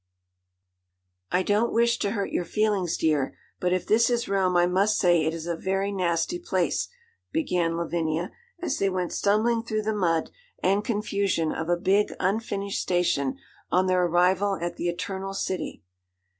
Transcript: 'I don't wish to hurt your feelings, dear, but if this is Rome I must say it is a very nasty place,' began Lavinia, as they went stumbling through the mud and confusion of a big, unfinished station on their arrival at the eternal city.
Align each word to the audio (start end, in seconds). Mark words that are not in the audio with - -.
'I 1.31 1.43
don't 1.43 1.71
wish 1.73 1.99
to 1.99 2.09
hurt 2.09 2.31
your 2.31 2.43
feelings, 2.43 2.97
dear, 2.97 3.37
but 3.59 3.71
if 3.71 3.85
this 3.85 4.09
is 4.09 4.27
Rome 4.27 4.57
I 4.57 4.65
must 4.65 4.97
say 4.97 5.23
it 5.23 5.31
is 5.31 5.45
a 5.45 5.55
very 5.55 5.91
nasty 5.91 6.39
place,' 6.39 6.87
began 7.31 7.77
Lavinia, 7.77 8.31
as 8.59 8.79
they 8.79 8.89
went 8.89 9.13
stumbling 9.13 9.61
through 9.61 9.83
the 9.83 9.93
mud 9.93 10.31
and 10.63 10.83
confusion 10.83 11.51
of 11.51 11.69
a 11.69 11.77
big, 11.77 12.13
unfinished 12.19 12.81
station 12.81 13.37
on 13.71 13.85
their 13.85 14.03
arrival 14.03 14.57
at 14.59 14.75
the 14.75 14.89
eternal 14.89 15.35
city. 15.35 15.83